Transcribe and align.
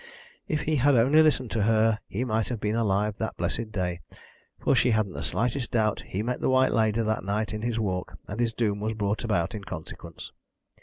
If 0.47 0.61
he 0.61 0.77
had 0.77 0.95
only 0.95 1.21
listened 1.21 1.51
to 1.51 1.61
her 1.61 1.99
he 2.07 2.25
might 2.25 2.47
have 2.47 2.59
been 2.59 2.75
alive 2.75 3.19
that 3.19 3.37
blessed 3.37 3.71
day, 3.71 3.99
for 4.59 4.75
she 4.75 4.89
hadn't 4.89 5.13
the 5.13 5.21
slightest 5.21 5.69
doubt 5.69 6.01
he 6.07 6.23
met 6.23 6.41
the 6.41 6.49
White 6.49 6.73
Lady 6.73 7.03
that 7.03 7.23
night 7.23 7.53
in 7.53 7.61
his 7.61 7.79
walk, 7.79 8.17
and 8.27 8.39
his 8.39 8.55
doom 8.55 8.79
was 8.79 8.95
brought 8.95 9.23
about 9.23 9.53
in 9.53 9.63
consequence. 9.63 10.31